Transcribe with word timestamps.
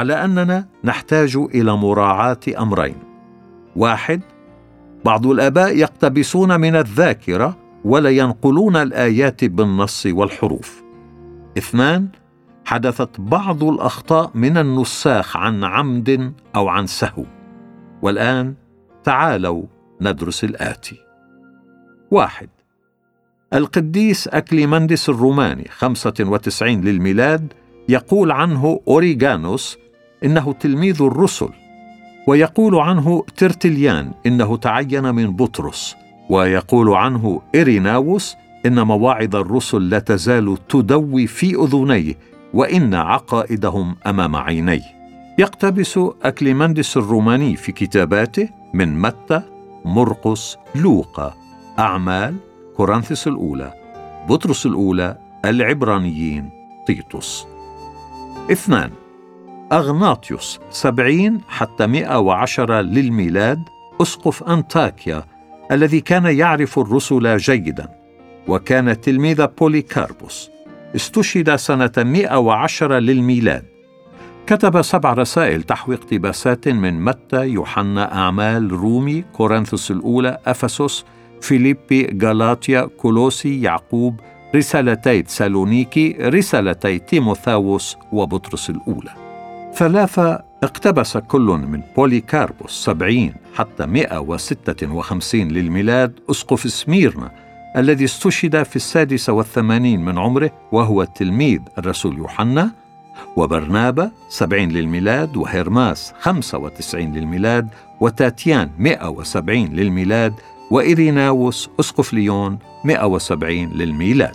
على 0.00 0.24
أننا 0.24 0.66
نحتاج 0.84 1.36
إلى 1.36 1.76
مراعاة 1.76 2.40
أمرين. 2.58 2.96
واحد 3.76 4.20
بعض 5.04 5.26
الآباء 5.26 5.76
يقتبسون 5.76 6.60
من 6.60 6.76
الذاكرة 6.76 7.56
ولا 7.84 8.10
ينقلون 8.10 8.76
الآيات 8.76 9.44
بالنص 9.44 10.06
والحروف. 10.06 10.82
اثنان 11.58 12.08
حدثت 12.64 13.20
بعض 13.20 13.64
الأخطاء 13.64 14.30
من 14.34 14.56
النساخ 14.56 15.36
عن 15.36 15.64
عمد 15.64 16.32
أو 16.56 16.68
عن 16.68 16.86
سهو. 16.86 17.24
والآن 18.02 18.54
تعالوا 19.04 19.62
ندرس 20.00 20.44
الآتي. 20.44 20.96
واحد 22.10 22.48
القديس 23.54 24.28
أكليمندس 24.28 25.08
الروماني 25.08 25.68
95 25.70 26.80
للميلاد 26.80 27.52
يقول 27.88 28.30
عنه 28.30 28.80
أوريغانوس 28.88 29.78
إنه 30.24 30.52
تلميذ 30.52 31.02
الرسل 31.02 31.48
ويقول 32.26 32.74
عنه 32.74 33.24
ترتليان 33.36 34.12
إنه 34.26 34.56
تعين 34.56 35.14
من 35.14 35.36
بطرس 35.36 35.96
ويقول 36.30 36.90
عنه 36.90 37.42
إريناوس 37.54 38.36
إن 38.66 38.82
مواعظ 38.82 39.36
الرسل 39.36 39.88
لا 39.88 39.98
تزال 39.98 40.56
تدوي 40.68 41.26
في 41.26 41.54
أذنيه 41.54 42.14
وإن 42.54 42.94
عقائدهم 42.94 43.96
أمام 44.06 44.36
عينيه. 44.36 45.00
يقتبس 45.38 46.00
أكليمندس 46.22 46.96
الروماني 46.96 47.56
في 47.56 47.72
كتاباته 47.72 48.48
من 48.74 49.00
متى 49.00 49.42
مرقس 49.84 50.56
لوقا 50.74 51.34
أعمال 51.78 52.36
كورنثس 52.76 53.28
الأولى 53.28 53.72
بطرس 54.28 54.66
الأولى 54.66 55.18
العبرانيين 55.44 56.50
تيتوس. 56.86 57.46
اثنان 58.52 58.90
أغناطيوس 59.72 60.60
سبعين 60.70 61.40
حتى 61.48 61.86
مئة 61.86 62.18
وعشرة 62.18 62.80
للميلاد 62.80 63.62
أسقف 64.02 64.42
أنطاكيا 64.42 65.24
الذي 65.72 66.00
كان 66.00 66.24
يعرف 66.24 66.78
الرسل 66.78 67.36
جيدا 67.36 67.88
وكان 68.48 69.00
تلميذ 69.00 69.46
بوليكاربوس. 69.46 70.50
استشهد 70.96 71.56
سنة 71.56 71.92
110 71.98 72.98
للميلاد. 72.98 73.64
كتب 74.46 74.82
سبع 74.82 75.12
رسائل 75.12 75.62
تحوي 75.62 75.94
اقتباسات 75.94 76.68
من 76.68 77.04
متى 77.04 77.46
يوحنا 77.46 78.14
أعمال 78.14 78.72
رومي 78.72 79.24
كورنثوس 79.32 79.90
الأولى 79.90 80.38
أفسس 80.46 81.04
فيليبي 81.40 82.18
غالاطيا 82.22 82.82
كولوسي 82.82 83.62
يعقوب 83.62 84.20
رسالتي 84.54 85.24
سالونيكي 85.26 86.16
رسالتي 86.20 86.98
تيموثاوس 86.98 87.96
وبطرس 88.12 88.70
الأولى. 88.70 89.29
ثلاثة 89.74 90.42
اقتبس 90.62 91.16
كل 91.16 91.40
من 91.40 91.82
بوليكاربوس 91.96 92.70
سبعين 92.70 93.34
حتى 93.54 93.86
مئة 93.86 94.18
وستة 94.18 94.94
وخمسين 94.94 95.48
للميلاد 95.48 96.20
أسقف 96.30 96.70
سميرنا 96.70 97.30
الذي 97.76 98.04
استشهد 98.04 98.62
في 98.62 98.76
السادسة 98.76 99.32
والثمانين 99.32 100.04
من 100.04 100.18
عمره 100.18 100.50
وهو 100.72 101.04
تلميذ 101.04 101.60
الرسول 101.78 102.18
يوحنا 102.18 102.70
وبرنابا 103.36 104.10
سبعين 104.28 104.70
للميلاد 104.70 105.36
وهرماس 105.36 106.12
خمسة 106.20 106.58
وتسعين 106.58 107.14
للميلاد 107.14 107.68
وتاتيان 108.00 108.70
مئة 108.78 109.08
وسبعين 109.08 109.72
للميلاد 109.72 110.34
وإيريناوس 110.70 111.70
أسقف 111.80 112.12
ليون 112.12 112.58
170 112.84 113.52
للميلاد. 113.52 114.34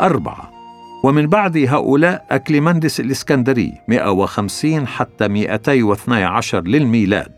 أربعة 0.00 0.57
ومن 1.02 1.26
بعد 1.26 1.56
هؤلاء 1.56 2.24
أكليمندس 2.30 3.00
الإسكندري 3.00 3.72
150 3.88 4.86
حتى 4.86 5.28
212 5.28 6.62
للميلاد. 6.62 7.32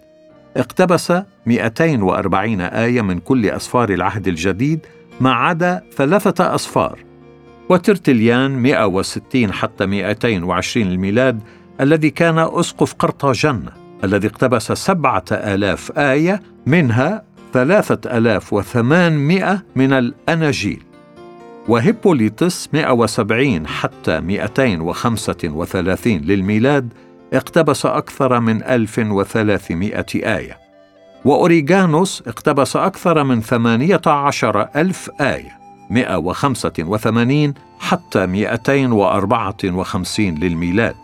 اقتبس 0.56 1.12
240 1.46 2.60
آية 2.60 3.02
من 3.02 3.18
كل 3.18 3.46
أسفار 3.46 3.90
العهد 3.90 4.28
الجديد 4.28 4.86
ما 5.20 5.32
عدا 5.32 5.82
ثلاثة 5.96 6.54
أسفار 6.54 6.98
وترتليان 7.68 8.50
160 8.50 9.52
حتى 9.52 9.86
220 9.86 10.86
للميلاد 10.86 11.40
الذي 11.80 12.10
كان 12.10 12.38
أسقف 12.38 12.94
قرطاجنة 12.94 13.72
الذي 14.04 14.28
اقتبس 14.28 14.72
سبعة 14.72 15.24
آلاف 15.32 15.98
آية 15.98 16.42
منها 16.66 17.22
ثلاثة 17.52 18.18
ألاف 18.18 18.52
وثمانمائة 18.52 19.62
من 19.76 19.92
الأناجيل. 19.92 20.89
وهيبوليتس 21.68 22.68
170 22.72 23.66
حتى 23.66 24.20
235 24.20 26.18
للميلاد 26.18 26.92
اقتبس 27.32 27.86
أكثر 27.86 28.40
من 28.40 28.62
1300 28.62 30.04
آية. 30.14 30.58
وأوريغانوس 31.24 32.22
اقتبس 32.26 32.76
أكثر 32.76 33.24
من 33.24 33.40
18 33.40 34.68
ألف 34.76 35.10
آية 35.20 35.60
185 35.90 37.54
حتى 37.80 38.26
254 38.26 40.34
للميلاد. 40.34 40.94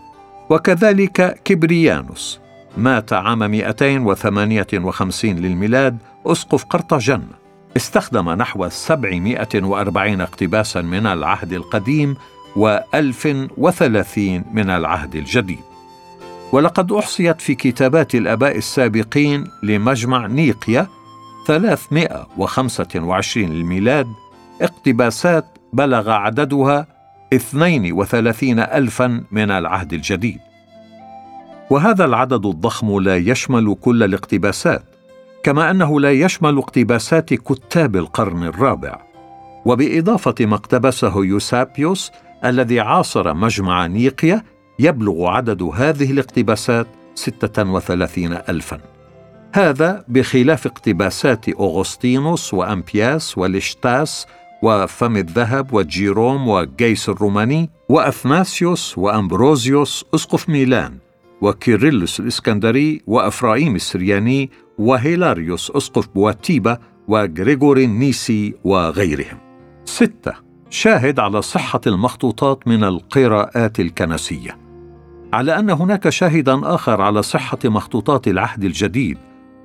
وكذلك 0.50 1.40
كبريانوس 1.44 2.40
مات 2.76 3.12
عام 3.12 3.50
258 3.50 5.36
للميلاد 5.36 5.98
أسقف 6.26 6.64
قرطاجنة 6.64 7.45
استخدم 7.76 8.30
نحو 8.30 8.68
740 8.68 10.20
اقتباسا 10.20 10.80
من 10.80 11.06
العهد 11.06 11.52
القديم 11.52 12.16
و1030 12.56 14.18
من 14.52 14.70
العهد 14.70 15.14
الجديد. 15.14 15.60
ولقد 16.52 16.92
أحصيت 16.92 17.40
في 17.40 17.54
كتابات 17.54 18.14
الآباء 18.14 18.56
السابقين 18.56 19.44
لمجمع 19.62 20.26
نيقيا 20.26 20.86
325 21.46 23.48
للميلاد 23.48 24.06
اقتباسات 24.62 25.44
بلغ 25.72 26.10
عددها 26.10 26.86
32 27.32 28.58
ألفا 28.58 29.24
من 29.30 29.50
العهد 29.50 29.92
الجديد. 29.92 30.40
وهذا 31.70 32.04
العدد 32.04 32.46
الضخم 32.46 33.00
لا 33.00 33.16
يشمل 33.16 33.76
كل 33.80 34.02
الاقتباسات 34.02 34.95
كما 35.46 35.70
أنه 35.70 36.00
لا 36.00 36.12
يشمل 36.12 36.58
اقتباسات 36.58 37.34
كتاب 37.34 37.96
القرن 37.96 38.42
الرابع. 38.42 38.98
وبإضافة 39.66 40.34
ما 40.40 40.54
اقتبسه 40.54 41.24
يوسابيوس 41.24 42.10
الذي 42.44 42.80
عاصر 42.80 43.34
مجمع 43.34 43.86
نيقيا 43.86 44.42
يبلغ 44.78 45.26
عدد 45.26 45.62
هذه 45.62 46.10
الاقتباسات 46.10 46.86
ستة 47.14 47.70
وثلاثين 47.70 48.32
ألفا. 48.32 48.80
هذا 49.52 50.04
بخلاف 50.08 50.66
اقتباسات 50.66 51.48
أغسطينوس 51.48 52.54
وأمبياس 52.54 53.38
وليشتاس 53.38 54.26
وفم 54.62 55.16
الذهب 55.16 55.74
وجيروم 55.74 56.48
وجيس 56.48 57.08
الروماني 57.08 57.70
وأثناسيوس 57.88 58.98
وأمبروزيوس 58.98 60.04
أسقف 60.14 60.48
ميلان. 60.48 61.05
وكيرلس 61.40 62.20
الإسكندري 62.20 63.00
وأفرايم 63.06 63.74
السرياني 63.74 64.50
وهيلاريوس 64.78 65.70
أسقف 65.70 66.08
بواتيبا 66.14 66.78
وغريغوري 67.08 67.84
النيسي 67.84 68.54
وغيرهم. 68.64 69.38
ستة. 69.84 70.32
شاهد 70.70 71.20
على 71.20 71.42
صحة 71.42 71.80
المخطوطات 71.86 72.68
من 72.68 72.84
القراءات 72.84 73.80
الكنسية. 73.80 74.58
على 75.32 75.58
أن 75.58 75.70
هناك 75.70 76.08
شاهدا 76.08 76.74
آخر 76.74 77.00
على 77.00 77.22
صحة 77.22 77.58
مخطوطات 77.64 78.28
العهد 78.28 78.64
الجديد 78.64 79.18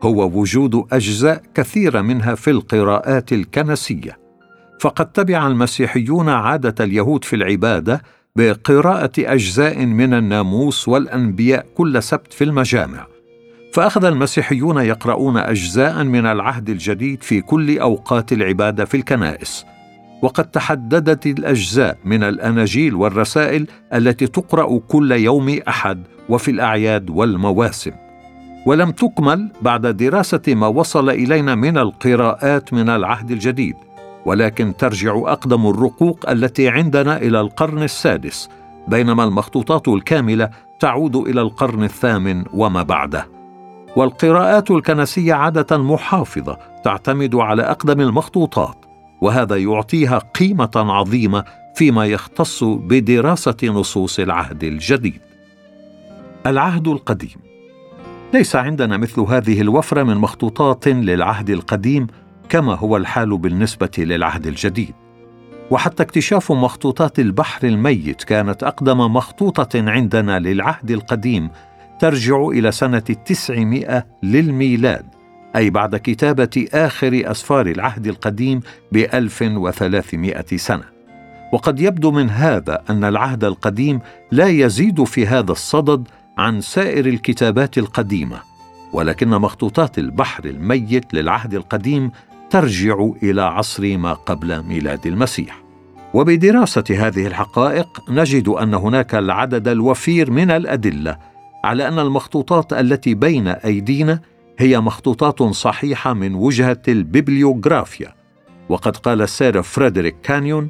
هو 0.03 0.39
وجود 0.39 0.85
أجزاء 0.91 1.43
كثيرة 1.53 2.01
منها 2.01 2.35
في 2.35 2.51
القراءات 2.51 3.33
الكنسية. 3.33 4.19
فقد 4.79 5.11
تبع 5.11 5.47
المسيحيون 5.47 6.29
عادة 6.29 6.85
اليهود 6.85 7.23
في 7.23 7.35
العبادة 7.35 8.01
بقراءة 8.35 9.11
أجزاء 9.19 9.85
من 9.85 10.13
الناموس 10.13 10.87
والأنبياء 10.87 11.65
كل 11.75 12.03
سبت 12.03 12.33
في 12.33 12.43
المجامع. 12.43 13.07
فأخذ 13.73 14.05
المسيحيون 14.05 14.77
يقرؤون 14.77 15.37
أجزاء 15.37 16.03
من 16.03 16.25
العهد 16.25 16.69
الجديد 16.69 17.23
في 17.23 17.41
كل 17.41 17.79
أوقات 17.79 18.31
العبادة 18.33 18.85
في 18.85 18.97
الكنائس. 18.97 19.65
وقد 20.21 20.51
تحددت 20.51 21.25
الأجزاء 21.25 21.97
من 22.05 22.23
الأناجيل 22.23 22.95
والرسائل 22.95 23.67
التي 23.93 24.27
تقرأ 24.27 24.79
كل 24.87 25.11
يوم 25.11 25.59
أحد 25.67 26.03
وفي 26.29 26.51
الأعياد 26.51 27.09
والمواسم. 27.09 27.91
ولم 28.65 28.91
تكمل 28.91 29.51
بعد 29.61 29.87
دراسة 29.87 30.41
ما 30.47 30.67
وصل 30.67 31.09
إلينا 31.09 31.55
من 31.55 31.77
القراءات 31.77 32.73
من 32.73 32.89
العهد 32.89 33.31
الجديد. 33.31 33.75
ولكن 34.25 34.77
ترجع 34.77 35.15
أقدم 35.15 35.67
الرقوق 35.67 36.29
التي 36.29 36.69
عندنا 36.69 37.17
إلى 37.17 37.41
القرن 37.41 37.83
السادس 37.83 38.49
بينما 38.87 39.23
المخطوطات 39.23 39.87
الكاملة 39.87 40.49
تعود 40.79 41.15
إلى 41.15 41.41
القرن 41.41 41.83
الثامن 41.83 42.43
وما 42.53 42.83
بعده. 42.83 43.27
والقراءات 43.95 44.71
الكنسية 44.71 45.33
عادة 45.33 45.77
محافظة 45.77 46.57
تعتمد 46.83 47.35
على 47.35 47.61
أقدم 47.61 48.01
المخطوطات 48.01 48.85
وهذا 49.21 49.55
يعطيها 49.57 50.17
قيمة 50.17 50.71
عظيمة 50.75 51.43
فيما 51.75 52.05
يختص 52.05 52.63
بدراسة 52.63 53.57
نصوص 53.63 54.19
العهد 54.19 54.63
الجديد. 54.63 55.21
العهد 56.45 56.87
القديم. 56.87 57.37
ليس 58.33 58.55
عندنا 58.55 58.97
مثل 58.97 59.21
هذه 59.21 59.61
الوفرة 59.61 60.03
من 60.03 60.17
مخطوطات 60.17 60.87
للعهد 60.87 61.49
القديم 61.49 62.07
كما 62.51 62.75
هو 62.75 62.97
الحال 62.97 63.37
بالنسبة 63.37 63.91
للعهد 63.97 64.47
الجديد. 64.47 64.93
وحتى 65.69 66.03
اكتشاف 66.03 66.51
مخطوطات 66.51 67.19
البحر 67.19 67.67
الميت 67.67 68.23
كانت 68.23 68.63
أقدم 68.63 68.97
مخطوطة 68.97 69.69
عندنا 69.75 70.39
للعهد 70.39 70.91
القديم 70.91 71.49
ترجع 71.99 72.47
إلى 72.47 72.71
سنة 72.71 73.03
التسعمائة 73.09 74.05
للميلاد 74.23 75.05
أي 75.55 75.69
بعد 75.69 75.95
كتابة 75.95 76.67
آخر 76.73 77.21
أسفار 77.25 77.67
العهد 77.67 78.07
القديم 78.07 78.59
بألف 78.91 79.41
وثلاثمائة 79.41 80.57
سنة. 80.57 80.83
وقد 81.53 81.79
يبدو 81.79 82.11
من 82.11 82.29
هذا 82.29 82.81
أن 82.89 83.03
العهد 83.03 83.43
القديم 83.43 83.99
لا 84.31 84.47
يزيد 84.47 85.03
في 85.03 85.27
هذا 85.27 85.51
الصدد 85.51 86.07
عن 86.37 86.61
سائر 86.61 87.05
الكتابات 87.05 87.77
القديمة 87.77 88.51
ولكن 88.93 89.29
مخطوطات 89.29 89.99
البحر 89.99 90.45
الميت 90.45 91.13
للعهد 91.13 91.53
القديم 91.53 92.11
ترجع 92.51 93.09
إلى 93.23 93.41
عصر 93.41 93.97
ما 93.97 94.13
قبل 94.13 94.63
ميلاد 94.63 95.07
المسيح. 95.07 95.63
وبدراسة 96.13 96.83
هذه 96.89 97.27
الحقائق 97.27 97.87
نجد 98.09 98.47
أن 98.47 98.73
هناك 98.73 99.15
العدد 99.15 99.67
الوفير 99.67 100.31
من 100.31 100.51
الأدلة 100.51 101.17
على 101.63 101.87
أن 101.87 101.99
المخطوطات 101.99 102.73
التي 102.73 103.13
بين 103.13 103.47
أيدينا 103.47 104.19
هي 104.59 104.79
مخطوطات 104.79 105.43
صحيحة 105.43 106.13
من 106.13 106.35
وجهة 106.35 106.81
الببليوغرافيا 106.87 108.13
وقد 108.69 108.97
قال 108.97 109.21
السير 109.21 109.61
فريدريك 109.61 110.15
كانيون 110.23 110.69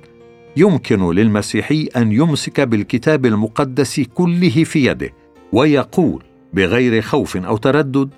يمكن 0.58 1.12
للمسيحي 1.12 1.90
أن 1.96 2.12
يمسك 2.12 2.62
بالكتاب 2.62 3.26
المقدس 3.26 4.00
كله 4.00 4.64
في 4.64 4.86
يده 4.86 5.10
ويقول 5.54 6.24
بغير 6.54 7.02
خوف 7.02 7.38
أو 7.38 7.58
تردد 7.58 8.10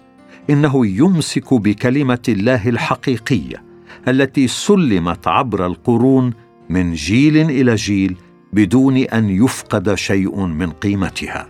إنه 0.49 0.87
يمسك 0.87 1.53
بكلمة 1.53 2.21
الله 2.29 2.69
الحقيقية 2.69 3.63
التي 4.07 4.47
سلمت 4.47 5.27
عبر 5.27 5.65
القرون 5.65 6.33
من 6.69 6.93
جيل 6.93 7.37
إلى 7.37 7.75
جيل 7.75 8.17
بدون 8.53 8.97
أن 8.97 9.29
يفقد 9.29 9.93
شيء 9.95 10.39
من 10.45 10.71
قيمتها. 10.71 11.47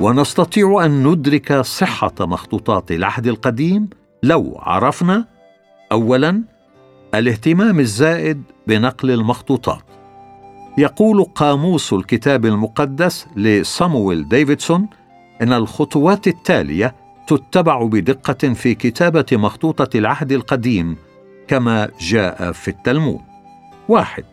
ونستطيع 0.00 0.84
أن 0.84 1.06
ندرك 1.06 1.60
صحة 1.60 2.14
مخطوطات 2.20 2.92
العهد 2.92 3.26
القديم 3.26 3.88
لو 4.22 4.58
عرفنا 4.62 5.28
اولا 5.92 6.42
الاهتمام 7.14 7.80
الزائد 7.80 8.42
بنقل 8.66 9.10
المخطوطات. 9.10 9.82
يقول 10.78 11.24
قاموس 11.24 11.92
الكتاب 11.92 12.46
المقدس 12.46 13.26
لصامويل 13.36 14.28
ديفيدسون 14.28 14.88
إن 15.42 15.52
الخطوات 15.52 16.26
التالية 16.26 17.01
تتبع 17.36 17.82
بدقة 17.82 18.54
في 18.54 18.74
كتابة 18.74 19.26
مخطوطة 19.32 19.98
العهد 19.98 20.32
القديم 20.32 20.96
كما 21.48 21.88
جاء 22.00 22.52
في 22.52 22.68
التلمود 22.68 23.20
واحد 23.88 24.24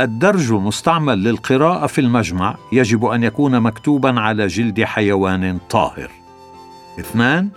الدرج 0.00 0.52
المستعمل 0.52 1.24
للقراءة 1.24 1.86
في 1.86 2.00
المجمع 2.00 2.56
يجب 2.72 3.04
أن 3.04 3.22
يكون 3.22 3.60
مكتوبا 3.60 4.20
على 4.20 4.46
جلد 4.46 4.84
حيوان 4.84 5.58
طاهر. 5.70 6.10
اثنان 7.00 7.48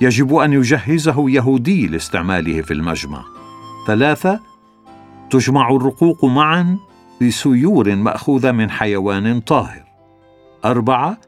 يجب 0.00 0.34
أن 0.34 0.52
يجهزه 0.52 1.30
يهودي 1.30 1.86
لاستعماله 1.86 2.62
في 2.62 2.74
المجمع. 2.74 3.24
ثلاثة 3.86 4.40
تجمع 5.30 5.70
الرقوق 5.70 6.24
معا 6.24 6.78
بسيور 7.22 7.96
مأخوذة 7.96 8.52
من 8.52 8.70
حيوان 8.70 9.40
طاهر. 9.40 9.84
أربعة 10.64 11.27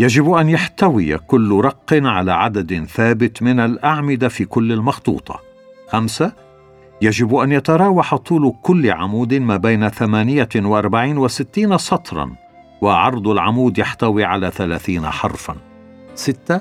يجب 0.00 0.30
أن 0.30 0.48
يحتوي 0.48 1.18
كل 1.18 1.60
رق 1.64 1.92
على 1.92 2.32
عدد 2.32 2.84
ثابت 2.84 3.42
من 3.42 3.60
الأعمدة 3.60 4.28
في 4.28 4.44
كل 4.44 4.72
المخطوطة. 4.72 5.40
خمسة 5.88 6.32
يجب 7.02 7.34
أن 7.34 7.52
يتراوح 7.52 8.16
طول 8.16 8.54
كل 8.62 8.90
عمود 8.90 9.34
ما 9.34 9.56
بين 9.56 9.88
48 9.88 11.18
و 11.18 11.28
60 11.28 11.78
سطرا 11.78 12.32
وعرض 12.80 13.28
العمود 13.28 13.78
يحتوي 13.78 14.24
على 14.24 14.50
30 14.50 15.06
حرفا 15.06 15.56
ستة 16.14 16.60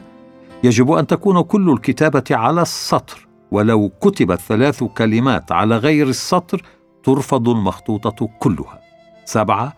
يجب 0.63 0.91
أن 0.91 1.07
تكون 1.07 1.41
كل 1.41 1.69
الكتابة 1.69 2.23
على 2.31 2.61
السطر 2.61 3.27
ولو 3.51 3.89
كتبت 4.01 4.39
ثلاث 4.39 4.83
كلمات 4.83 5.51
على 5.51 5.77
غير 5.77 6.07
السطر 6.07 6.61
ترفض 7.03 7.49
المخطوطة 7.49 8.29
كلها 8.39 8.79
سبعة 9.25 9.73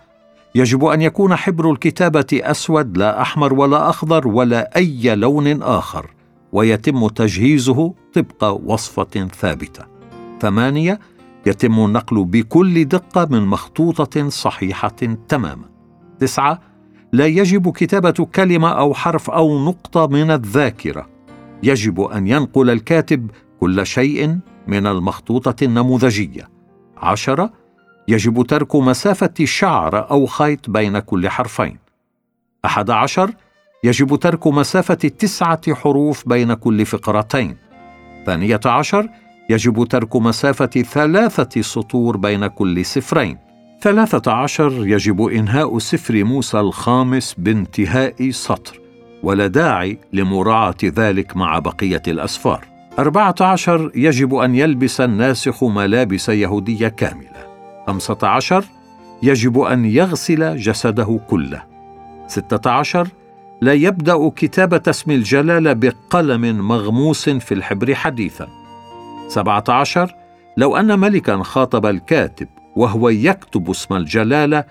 يجب 0.55 0.85
أن 0.85 1.01
يكون 1.01 1.35
حبر 1.35 1.71
الكتابة 1.71 2.25
أسود 2.33 2.97
لا 2.97 3.21
أحمر 3.21 3.53
ولا 3.53 3.89
أخضر 3.89 4.27
ولا 4.27 4.77
أي 4.77 5.15
لون 5.15 5.61
آخر 5.61 6.11
ويتم 6.51 7.07
تجهيزه 7.07 7.93
طبق 8.13 8.59
وصفة 8.65 9.27
ثابتة. 9.39 9.85
ثمانية 10.41 10.99
يتم 11.45 11.85
النقل 11.85 12.25
بكل 12.25 12.85
دقة 12.85 13.27
من 13.31 13.45
مخطوطة 13.45 14.29
صحيحة 14.29 14.95
تماما. 15.27 15.65
تسعة 16.19 16.61
لا 17.13 17.25
يجب 17.25 17.71
كتابة 17.71 18.27
كلمة 18.35 18.69
أو 18.69 18.93
حرف 18.93 19.29
أو 19.29 19.65
نقطة 19.65 20.07
من 20.07 20.31
الذاكرة. 20.31 21.09
يجب 21.63 22.01
أن 22.01 22.27
ينقل 22.27 22.69
الكاتب 22.69 23.31
كل 23.59 23.85
شيء 23.85 24.39
من 24.67 24.87
المخطوطة 24.87 25.65
النموذجية. 25.65 26.49
عشرة 26.97 27.53
يجب 28.11 28.45
ترك 28.45 28.75
مسافة 28.75 29.33
شعر 29.43 30.11
أو 30.11 30.25
خيط 30.25 30.69
بين 30.69 30.99
كل 30.99 31.29
حرفين. 31.29 31.77
أحد 32.65 32.89
عشر 32.89 33.31
يجب 33.83 34.15
ترك 34.15 34.47
مسافة 34.47 34.93
تسعة 34.93 35.75
حروف 35.75 36.27
بين 36.27 36.53
كل 36.53 36.85
فقرتين. 36.85 37.57
ثانية 38.25 38.59
عشر 38.65 39.09
يجب 39.49 39.83
ترك 39.83 40.15
مسافة 40.15 40.65
ثلاثة 40.65 41.61
سطور 41.61 42.17
بين 42.17 42.47
كل 42.47 42.85
سفرين. 42.85 43.37
ثلاثة 43.81 44.31
عشر 44.31 44.87
يجب 44.87 45.21
إنهاء 45.21 45.79
سفر 45.79 46.23
موسى 46.23 46.59
الخامس 46.59 47.35
بانتهاء 47.37 48.31
سطر 48.31 48.79
ولا 49.23 49.47
داعي 49.47 49.97
لمراعاة 50.13 50.75
ذلك 50.83 51.37
مع 51.37 51.59
بقية 51.59 52.03
الأسفار. 52.07 52.65
أربعة 52.99 53.35
عشر 53.41 53.91
يجب 53.95 54.35
أن 54.35 54.55
يلبس 54.55 55.01
الناسخ 55.01 55.63
ملابس 55.63 56.29
يهودية 56.29 56.87
كاملة. 56.87 57.30
خمسة 57.87 58.17
عشر 58.23 58.65
يجب 59.23 59.59
أن 59.59 59.85
يغسل 59.85 60.57
جسده 60.57 61.19
كله. 61.29 61.63
ستة 62.27 62.71
عشر 62.71 63.07
لا 63.61 63.73
يبدأ 63.73 64.29
كتابة 64.29 64.81
اسم 64.87 65.11
الجلالة 65.11 65.73
بقلم 65.73 66.67
مغموس 66.67 67.29
في 67.29 67.53
الحبر 67.53 67.95
حديثاً. 67.95 68.47
17 69.27 70.15
لو 70.57 70.77
أن 70.77 70.99
ملكا 70.99 71.43
خاطب 71.43 71.85
الكاتب 71.85 72.47
وهو 72.75 73.09
يكتب 73.09 73.69
اسم 73.69 73.95
الجلالة 73.95 74.63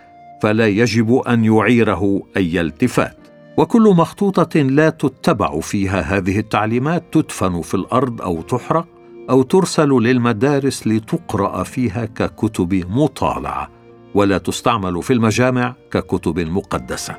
فلا 0.42 0.66
يجب 0.66 1.14
أن 1.14 1.44
يعيره 1.44 2.22
أي 2.36 2.60
التفات. 2.60 3.16
وكل 3.56 3.82
مخطوطة 3.82 4.60
لا 4.60 4.90
تتبع 4.90 5.60
فيها 5.60 6.00
هذه 6.00 6.38
التعليمات 6.38 7.04
تدفن 7.12 7.60
في 7.60 7.74
الأرض 7.74 8.22
أو 8.22 8.42
تحرق. 8.42 8.86
أو 9.30 9.42
ترسل 9.42 9.88
للمدارس 9.88 10.86
لتقرأ 10.86 11.62
فيها 11.62 12.04
ككتب 12.04 12.84
مطالعة 12.90 13.68
ولا 14.14 14.38
تستعمل 14.38 15.02
في 15.02 15.12
المجامع 15.12 15.74
ككتب 15.90 16.38
مقدسة. 16.38 17.16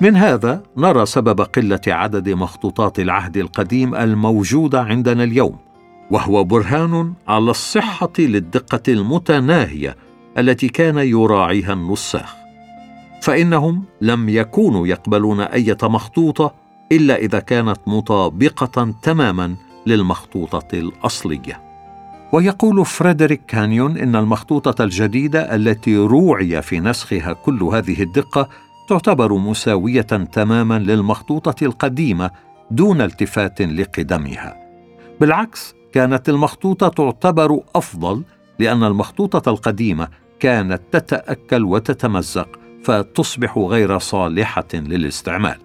من 0.00 0.16
هذا 0.16 0.62
نرى 0.76 1.06
سبب 1.06 1.40
قلة 1.40 1.80
عدد 1.86 2.28
مخطوطات 2.28 2.98
العهد 3.00 3.36
القديم 3.36 3.94
الموجودة 3.94 4.82
عندنا 4.82 5.24
اليوم 5.24 5.56
وهو 6.10 6.44
برهان 6.44 7.12
على 7.28 7.50
الصحة 7.50 8.12
للدقة 8.18 8.82
المتناهية 8.88 9.96
التي 10.38 10.68
كان 10.68 10.98
يراعيها 10.98 11.72
النساخ. 11.72 12.34
فإنهم 13.22 13.84
لم 14.00 14.28
يكونوا 14.28 14.86
يقبلون 14.86 15.40
إيه 15.40 15.76
مخطوطه 15.82 16.54
إلا 16.92 17.16
إذا 17.16 17.38
كانت 17.38 17.78
مطابقة 17.86 18.94
تماما 19.02 19.54
للمخطوطة 19.86 20.78
الأصلية. 20.78 21.60
ويقول 22.32 22.86
فريدريك 22.86 23.40
كانيون 23.46 23.98
إن 23.98 24.16
المخطوطة 24.16 24.84
الجديدة 24.84 25.54
التي 25.54 25.96
روعي 25.96 26.62
في 26.62 26.80
نسخها 26.80 27.32
كل 27.32 27.62
هذه 27.62 28.02
الدقة 28.02 28.48
تعتبر 28.88 29.32
مساوية 29.32 30.00
تماما 30.02 30.78
للمخطوطة 30.78 31.64
القديمة 31.64 32.30
دون 32.70 33.00
التفات 33.00 33.62
لقدمها. 33.62 34.56
بالعكس 35.20 35.74
كانت 35.92 36.28
المخطوطة 36.28 36.88
تعتبر 36.88 37.60
أفضل 37.74 38.22
لأن 38.58 38.84
المخطوطة 38.84 39.50
القديمة 39.50 40.08
كانت 40.40 40.82
تتأكل 40.92 41.64
وتتمزق 41.64 42.48
فتصبح 42.84 43.58
غير 43.58 43.98
صالحة 43.98 44.68
للاستعمال. 44.74 45.63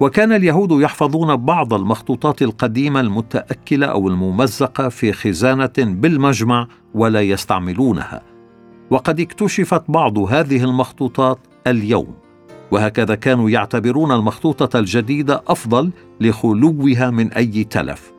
وكان 0.00 0.32
اليهود 0.32 0.70
يحفظون 0.82 1.36
بعض 1.36 1.74
المخطوطات 1.74 2.42
القديمة 2.42 3.00
المتأكلة 3.00 3.86
أو 3.86 4.08
الممزقة 4.08 4.88
في 4.88 5.12
خزانة 5.12 5.72
بالمجمع 5.78 6.68
ولا 6.94 7.20
يستعملونها. 7.20 8.22
وقد 8.90 9.20
اكتشفت 9.20 9.82
بعض 9.88 10.18
هذه 10.18 10.64
المخطوطات 10.64 11.38
اليوم. 11.66 12.14
وهكذا 12.70 13.14
كانوا 13.14 13.50
يعتبرون 13.50 14.12
المخطوطة 14.12 14.78
الجديدة 14.78 15.42
أفضل 15.48 15.90
لخلوها 16.20 17.10
من 17.10 17.32
أي 17.32 17.64
تلف. 17.64 18.12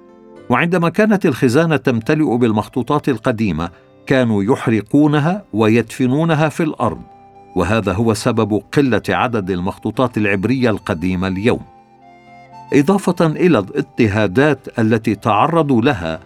وعندما 0.49 0.89
كانت 0.89 1.25
الخزانة 1.25 1.75
تمتلئ 1.77 2.37
بالمخطوطات 2.37 3.09
القديمة 3.09 3.69
كانوا 4.05 4.43
يحرقونها 4.43 5.43
ويدفنونها 5.53 6.49
في 6.49 6.63
الأرض. 6.63 7.01
وهذا 7.57 7.93
هو 7.93 8.13
سبب 8.13 8.61
قلة 8.73 9.01
عدد 9.09 9.49
المخطوطات 9.49 10.17
العبرية 10.17 10.69
القديمة 10.69 11.27
اليوم. 11.27 11.59
إضافة 12.73 13.25
إلى 13.25 13.59
الاضطهادات 13.59 14.79
التي 14.79 15.15
تعرضوا 15.15 15.81
لها 15.81 16.19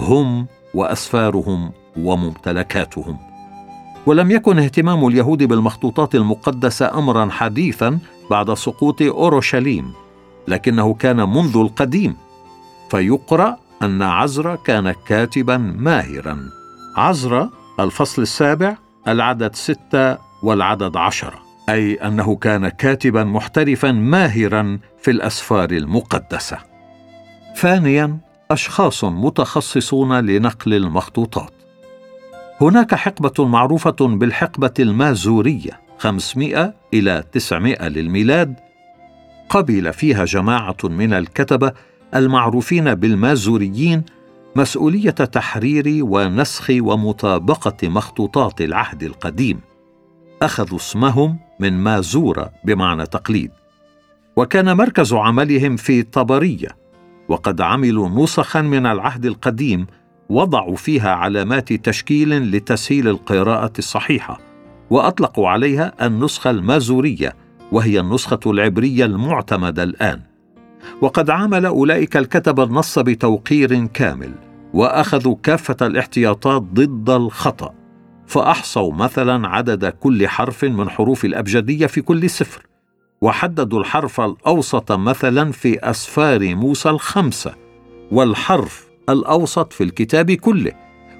هم 0.00 0.46
وأسفارهم 0.74 1.72
وممتلكاتهم. 1.96 3.16
ولم 4.06 4.30
يكن 4.30 4.58
اهتمام 4.58 5.06
اليهود 5.06 5.42
بالمخطوطات 5.42 6.14
المقدسة 6.14 6.98
امرا 6.98 7.30
حديثا 7.30 7.98
بعد 8.30 8.54
سقوط 8.54 9.02
أورشليم 9.02 9.92
لكنه 10.48 10.94
كان 10.94 11.16
منذ 11.16 11.56
القديم. 11.56 12.16
فيقرأ 12.90 13.56
أن 13.82 14.02
عزرا 14.02 14.56
كان 14.56 14.94
كاتبا 15.06 15.56
ماهرا. 15.56 16.38
عزرا 16.96 17.50
الفصل 17.80 18.22
السابع 18.22 18.76
العدد 19.08 19.54
ستة 19.54 20.27
والعدد 20.42 20.96
عشره 20.96 21.48
أي 21.68 21.94
أنه 21.94 22.36
كان 22.36 22.68
كاتبا 22.68 23.24
محترفا 23.24 23.92
ماهرا 23.92 24.78
في 25.02 25.10
الأسفار 25.10 25.70
المقدسة. 25.70 26.58
ثانيا 27.56 28.18
أشخاص 28.50 29.04
متخصصون 29.04 30.20
لنقل 30.20 30.74
المخطوطات. 30.74 31.52
هناك 32.60 32.94
حقبة 32.94 33.44
معروفة 33.46 33.96
بالحقبة 34.00 34.74
المازورية 34.78 35.80
500 35.98 36.74
إلى 36.94 37.24
900 37.32 37.88
للميلاد. 37.88 38.54
قبل 39.48 39.92
فيها 39.92 40.24
جماعة 40.24 40.76
من 40.84 41.12
الكتبة 41.12 41.72
المعروفين 42.14 42.94
بالمازوريين 42.94 44.02
مسؤولية 44.56 45.10
تحرير 45.10 45.84
ونسخ 46.04 46.70
ومطابقة 46.70 47.88
مخطوطات 47.88 48.60
العهد 48.60 49.02
القديم. 49.02 49.60
أخذوا 50.42 50.78
اسمهم 50.78 51.38
من 51.60 51.72
مازورة 51.72 52.50
بمعنى 52.64 53.06
تقليد. 53.06 53.50
وكان 54.36 54.76
مركز 54.76 55.12
عملهم 55.12 55.76
في 55.76 56.02
طبرية 56.02 56.68
وقد 57.28 57.60
عملوا 57.60 58.08
نسخا 58.08 58.60
من 58.60 58.86
العهد 58.86 59.26
القديم 59.26 59.86
وضعوا 60.28 60.76
فيها 60.76 61.10
علامات 61.10 61.72
تشكيل 61.72 62.50
لتسهيل 62.50 63.08
القراءة 63.08 63.72
الصحيحة 63.78 64.38
وأطلقوا 64.90 65.48
عليها 65.48 66.06
النسخة 66.06 66.50
المازورية 66.50 67.36
وهي 67.72 68.00
النسخة 68.00 68.40
العبرية 68.46 69.04
المعتمدة 69.04 69.82
الآن. 69.82 70.20
وقد 71.00 71.30
عامل 71.30 71.66
أولئك 71.66 72.16
الكتبه 72.16 72.64
النص 72.64 72.98
بتوقير 72.98 73.86
كامل 73.86 74.32
وأخذوا 74.74 75.36
كافة 75.42 75.86
الاحتياطات 75.86 76.62
ضد 76.62 77.10
الخطأ. 77.10 77.74
فأحصوا 78.28 78.92
مثلا 78.92 79.48
عدد 79.48 79.86
كل 79.86 80.28
حرف 80.28 80.64
من 80.64 80.90
حروف 80.90 81.24
الأبجدية 81.24 81.86
في 81.86 82.00
كل 82.00 82.30
سفر 82.30 82.62
وحددوا 83.20 83.80
الحرف 83.80 84.20
الأوسط 84.20 84.92
مثلا 84.92 85.52
في 85.52 85.90
أسفار 85.90 86.54
موسى 86.54 86.90
الخمسة 86.90 87.54
والحرف 88.12 88.88
الأوسط 89.08 89.72
في 89.72 89.84
الكتاب 89.84 90.32
كله 90.32 90.72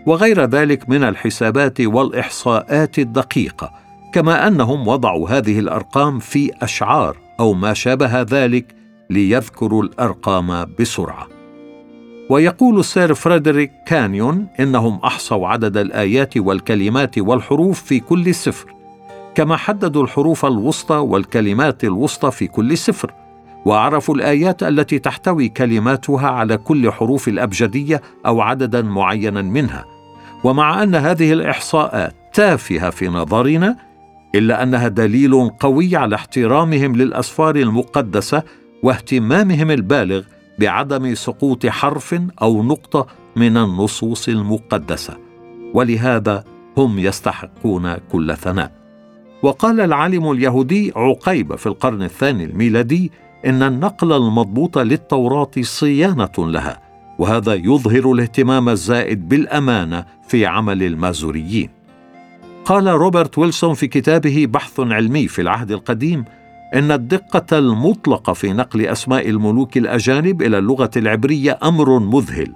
وغير 0.07 0.45
ذلك 0.45 0.89
من 0.89 1.05
الحسابات 1.05 1.81
والإحصاءات 1.81 2.99
الدقيقة 2.99 3.73
كما 4.15 4.49
أنهم 4.49 4.89
وضعوا 4.89 5.29
هذه 5.29 5.59
الأرقام 5.59 6.19
في 6.19 6.51
أشعار 6.63 7.17
أو 7.41 7.53
ما 7.53 7.75
شابه 7.75 8.23
ذلك 8.23 8.75
ليذكروا 9.11 9.83
الأرقام 9.83 10.75
بسرعة. 10.81 11.38
ويقول 12.31 12.79
السير 12.79 13.15
فريدريك 13.15 13.73
كانيون 13.87 14.47
إنهم 14.61 15.01
أحصوا 15.05 15.49
عدد 15.49 15.77
الآيات 15.77 16.37
والكلمات 16.37 17.19
والحروف 17.19 17.83
في 17.83 18.01
كل 18.01 18.35
سفر 18.35 18.75
كما 19.35 19.57
حددوا 19.57 20.03
الحروف 20.03 20.47
الوسطى 20.47 20.95
والكلمات 20.95 21.85
الوسطى 21.85 22.31
في 22.31 22.47
كل 22.47 22.79
سفر 22.79 23.13
وعرفوا 23.65 24.15
الآيات 24.15 24.63
التي 24.63 24.99
تحتوي 24.99 25.49
كلماتها 25.49 26.29
على 26.29 26.57
كل 26.57 26.93
حروف 26.93 27.29
الأبجدية 27.29 28.03
أو 28.27 28.41
عددا 28.41 28.83
معينا 28.83 29.43
منها. 29.43 29.85
ومع 30.45 30.83
أن 30.83 30.95
هذه 30.95 31.33
الاحصاءات 31.33 32.15
تافهة 32.33 32.91
في 32.91 33.09
نظرنا 33.09 33.77
إلا 34.35 34.63
أنها 34.63 34.89
دليل 34.89 35.51
قوي 35.61 35.97
على 35.97 36.15
احترامهم 36.15 36.97
للأسفار 36.97 37.57
المقدسة 37.57 38.43
واهتمامهم 38.83 39.71
البالغ 39.71 40.23
بعدم 40.59 41.15
سقوط 41.15 41.67
حرف 41.67 42.21
أو 42.43 42.63
نقطة 42.63 43.07
من 43.37 43.57
النصوص 43.57 44.29
المقدسة 44.29 45.17
ولهذا 45.75 46.45
هم 46.77 46.99
يستحقون 46.99 47.95
كل 48.13 48.37
ثناء. 48.37 48.73
وقال 49.43 49.81
العالم 49.81 50.31
اليهودي 50.31 50.93
عقيب 50.97 51.55
في 51.57 51.67
القرن 51.67 52.03
الثاني 52.03 52.45
الميلادي 52.45 53.13
إن 53.47 53.63
النقل 53.63 54.13
المضبوط 54.13 54.79
للتوراة 54.79 55.51
صيانة 55.61 56.33
لها 56.39 56.81
وهذا 57.19 57.55
يظهر 57.55 58.13
الاهتمام 58.13 58.69
الزائد 58.69 59.29
بالأمانة 59.29 60.05
في 60.29 60.47
عمل 60.47 60.83
المازوريين. 60.83 61.71
قال 62.65 62.87
روبرت 62.87 63.39
ويلسون 63.39 63.75
في 63.75 63.87
كتابه 63.87 64.47
بحث 64.47 64.81
علمي 64.81 65.29
في 65.29 65.43
العهد 65.43 65.73
القديم 65.73 66.25
إن 66.75 66.93
الدقة 66.93 67.59
المطلقة 67.59 68.33
في 68.33 68.53
نقل 68.53 68.87
أسماء 68.87 69.29
الملوك 69.29 69.77
الأجانب 69.77 70.43
إلى 70.43 70.59
اللغة 70.59 70.91
العبرية 70.97 71.59
أمر 71.63 71.99
مذهل. 71.99 72.53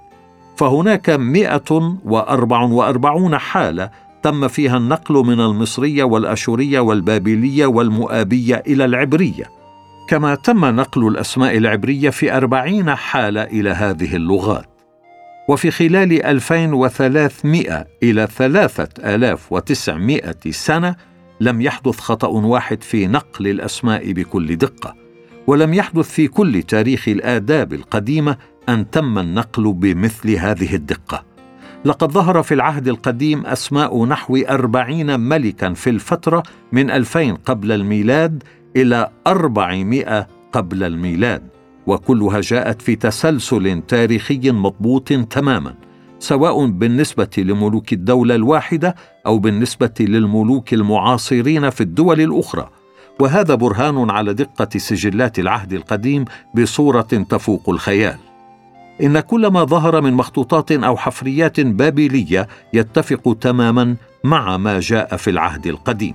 فهناك 0.56 1.10
144 1.10 3.38
حالة 3.38 3.90
تم 4.22 4.48
فيها 4.48 4.76
النقل 4.76 5.14
من 5.14 5.40
المصرية 5.40 6.04
والأشورية 6.04 6.80
والبابلية 6.80 7.66
والمؤابية 7.66 8.62
إلى 8.66 8.84
العبرية. 8.84 9.44
كما 10.08 10.34
تم 10.34 10.64
نقل 10.64 11.08
الأسماء 11.08 11.56
العبرية 11.56 12.10
في 12.10 12.36
أربعين 12.36 12.94
حالة 12.94 13.42
إلى 13.42 13.70
هذه 13.70 14.16
اللغات. 14.16 14.66
وفي 15.48 15.70
خلال 15.70 16.24
2300 16.24 17.86
إلى 18.02 18.26
3900 18.26 20.34
سنة 20.50 20.96
لم 21.42 21.60
يحدث 21.60 22.00
خطأ 22.00 22.28
واحد 22.28 22.82
في 22.82 23.06
نقل 23.06 23.46
الأسماء 23.46 24.12
بكل 24.12 24.56
دقة 24.56 24.94
ولم 25.46 25.74
يحدث 25.74 26.10
في 26.10 26.28
كل 26.28 26.62
تاريخ 26.62 27.08
الآداب 27.08 27.72
القديمة 27.72 28.36
أن 28.68 28.90
تم 28.90 29.18
النقل 29.18 29.72
بمثل 29.72 30.30
هذه 30.30 30.74
الدقة. 30.74 31.24
لقد 31.84 32.12
ظهر 32.12 32.42
في 32.42 32.54
العهد 32.54 32.88
القديم 32.88 33.46
أسماء 33.46 34.04
نحو 34.04 34.36
أربعين 34.36 35.20
ملكا 35.20 35.72
في 35.72 35.90
الفترة 35.90 36.42
من 36.72 36.90
ألفين 36.90 37.34
قبل 37.34 37.72
الميلاد 37.72 38.42
إلى 38.76 39.10
أربعمائة 39.26 40.28
قبل 40.52 40.82
الميلاد 40.82 41.42
وكلها 41.86 42.40
جاءت 42.40 42.82
في 42.82 42.96
تسلسل 42.96 43.82
تاريخي 43.88 44.50
مضبوط 44.50 45.12
تماما. 45.12 45.74
سواء 46.22 46.66
بالنسبة 46.66 47.30
لملوك 47.38 47.92
الدولة 47.92 48.34
الواحدة 48.34 48.96
أو 49.26 49.38
بالنسبة 49.38 49.94
للملوك 50.00 50.74
المعاصرين 50.74 51.70
في 51.70 51.80
الدول 51.80 52.20
الأخرى. 52.20 52.68
وهذا 53.20 53.54
برهان 53.54 54.10
على 54.10 54.34
دقة 54.34 54.78
سجلات 54.78 55.38
العهد 55.38 55.72
القديم 55.72 56.24
بصورة 56.54 57.00
تفوق 57.00 57.70
الخيال. 57.70 58.16
إن 59.02 59.20
كل 59.20 59.46
ما 59.46 59.64
ظهر 59.64 60.00
من 60.00 60.12
مخطوطات 60.12 60.72
أو 60.72 60.96
حفريات 60.96 61.60
بابلية 61.60 62.48
يتفق 62.72 63.36
تماما 63.40 63.96
مع 64.24 64.56
ما 64.56 64.80
جاء 64.80 65.16
في 65.16 65.30
العهد 65.30 65.66
القديم. 65.66 66.14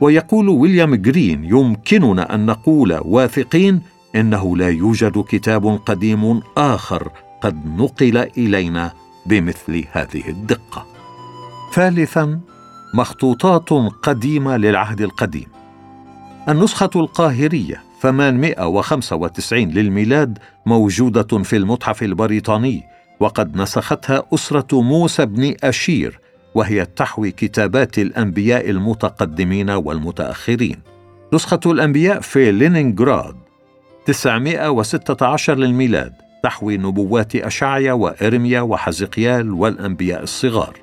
ويقول 0.00 0.48
ويليام 0.48 0.94
جرين 0.94 1.44
يمكننا 1.44 2.34
أن 2.34 2.46
نقول 2.46 3.00
واثقين 3.04 3.80
إنه 4.16 4.56
لا 4.56 4.68
يوجد 4.68 5.24
كتاب 5.28 5.80
قديم 5.86 6.40
آخر 6.56 7.10
قد 7.40 7.66
نقل 7.66 8.16
إلينا 8.16 8.92
بمثل 9.26 9.84
هذه 9.92 10.28
الدقة. 10.28 10.86
ثالثا 11.74 12.40
مخطوطات 12.94 13.68
قديمة 14.02 14.56
للعهد 14.56 15.00
القديم. 15.00 15.46
النسخة 16.48 16.90
القاهرية 16.96 17.82
895 18.00 19.70
للميلاد 19.70 20.38
موجودة 20.66 21.42
في 21.42 21.56
المتحف 21.56 22.02
البريطاني 22.02 22.82
وقد 23.20 23.56
نسختها 23.56 24.22
أسرة 24.34 24.80
موسى 24.80 25.26
بن 25.26 25.54
أشير 25.64 26.20
وهي 26.54 26.84
تحوي 26.84 27.30
كتابات 27.30 27.98
الأنبياء 27.98 28.70
المتقدمين 28.70 29.70
والمتأخرين. 29.70 30.76
نسخة 31.32 31.60
الأنبياء 31.66 32.20
في 32.20 32.52
لينينغراد 32.52 33.36
916 34.06 35.54
للميلاد. 35.54 36.12
تحوي 36.42 36.76
نبوات 36.76 37.36
أشعيا 37.36 37.92
وإرميا 37.92 38.60
وحزقيال 38.60 39.50
والأنبياء 39.52 40.22
الصغار. 40.22 40.76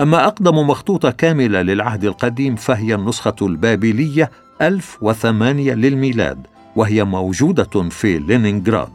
أما 0.00 0.26
أقدم 0.26 0.54
مخطوطة 0.54 1.10
كاملة 1.10 1.62
للعهد 1.62 2.04
القديم 2.04 2.56
فهي 2.56 2.94
النسخة 2.94 3.36
البابلية 3.42 4.30
1008 4.62 5.74
للميلاد 5.74 6.46
وهي 6.76 7.04
موجودة 7.04 7.88
في 7.90 8.18
لينينغراد. 8.18 8.88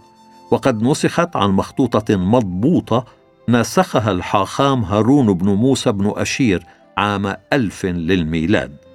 وقد 0.52 0.84
نسخت 0.84 1.36
عن 1.36 1.50
مخطوطة 1.50 2.16
مضبوطة 2.16 3.06
نسخها 3.50 4.12
الحاخام 4.12 4.84
هارون 4.84 5.34
بن 5.34 5.48
موسى 5.50 5.92
بن 5.92 6.14
أشير 6.16 6.66
عام 6.98 7.36
ألف 7.54 7.86
للميلاد. 7.86 8.91